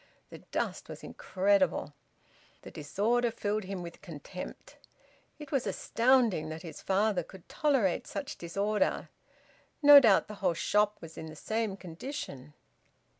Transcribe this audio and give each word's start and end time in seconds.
The 0.31 0.39
dust 0.39 0.89
was 0.89 1.03
incredible. 1.03 1.93
The 2.63 2.71
disorder 2.71 3.29
filled 3.29 3.65
him 3.65 3.83
with 3.83 4.01
contempt. 4.01 4.77
It 5.37 5.51
was 5.51 5.67
astounding 5.67 6.49
that 6.49 6.63
his 6.63 6.81
father 6.81 7.21
could 7.21 7.47
tolerate 7.47 8.07
such 8.07 8.39
disorder; 8.39 9.09
no 9.83 9.99
doubt 9.99 10.27
the 10.27 10.33
whole 10.41 10.55
shop 10.55 10.97
was 11.01 11.19
in 11.19 11.27
the 11.27 11.35
same 11.35 11.77
condition. 11.77 12.55